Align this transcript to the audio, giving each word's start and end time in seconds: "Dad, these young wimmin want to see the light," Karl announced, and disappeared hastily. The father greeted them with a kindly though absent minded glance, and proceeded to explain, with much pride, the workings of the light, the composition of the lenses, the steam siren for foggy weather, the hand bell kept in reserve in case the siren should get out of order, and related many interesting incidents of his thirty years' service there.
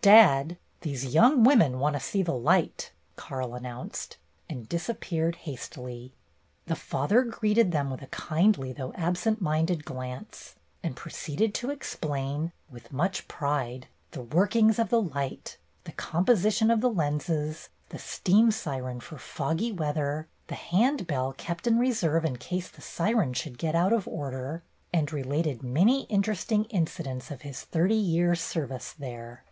"Dad, 0.00 0.56
these 0.80 1.04
young 1.12 1.44
wimmin 1.44 1.78
want 1.78 1.96
to 1.96 2.00
see 2.00 2.22
the 2.22 2.32
light," 2.32 2.92
Karl 3.16 3.54
announced, 3.54 4.16
and 4.48 4.66
disappeared 4.66 5.34
hastily. 5.44 6.14
The 6.64 6.76
father 6.76 7.24
greeted 7.24 7.72
them 7.72 7.90
with 7.90 8.00
a 8.00 8.06
kindly 8.06 8.72
though 8.72 8.94
absent 8.94 9.42
minded 9.42 9.84
glance, 9.84 10.54
and 10.82 10.96
proceeded 10.96 11.52
to 11.56 11.68
explain, 11.68 12.52
with 12.70 12.90
much 12.90 13.28
pride, 13.28 13.86
the 14.12 14.22
workings 14.22 14.78
of 14.78 14.88
the 14.88 15.02
light, 15.02 15.58
the 15.84 15.92
composition 15.92 16.70
of 16.70 16.80
the 16.80 16.90
lenses, 16.90 17.68
the 17.90 17.98
steam 17.98 18.50
siren 18.50 18.98
for 18.98 19.18
foggy 19.18 19.72
weather, 19.72 20.26
the 20.46 20.54
hand 20.54 21.06
bell 21.06 21.34
kept 21.34 21.66
in 21.66 21.78
reserve 21.78 22.24
in 22.24 22.38
case 22.38 22.70
the 22.70 22.80
siren 22.80 23.34
should 23.34 23.58
get 23.58 23.74
out 23.74 23.92
of 23.92 24.08
order, 24.08 24.62
and 24.90 25.12
related 25.12 25.62
many 25.62 26.04
interesting 26.04 26.64
incidents 26.70 27.30
of 27.30 27.42
his 27.42 27.60
thirty 27.64 27.94
years' 27.94 28.40
service 28.40 28.94
there. 28.98 29.44